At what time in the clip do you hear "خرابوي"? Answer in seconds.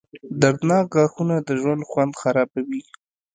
2.21-2.81